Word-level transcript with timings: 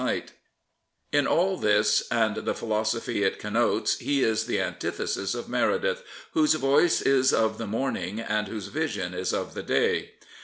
Thomas 0.01 0.13
Hardy 0.15 0.25
In 1.11 1.27
all 1.27 1.57
this 1.57 2.07
and 2.09 2.35
the 2.37 2.55
philosophy 2.55 3.21
it 3.23 3.37
connotes 3.37 3.99
he 3.99 4.23
is 4.23 4.47
the 4.47 4.59
antithesis 4.59 5.35
of 5.35 5.47
Meredith, 5.47 6.01
whose 6.31 6.55
voice 6.55 7.03
is 7.03 7.31
of 7.31 7.59
the 7.59 7.67
morning, 7.67 8.19
and 8.19 8.47
whose 8.47 8.69
vision 8.69 9.13
is 9.13 9.31
of 9.31 9.53
the 9.53 9.61
day. 9.61 10.13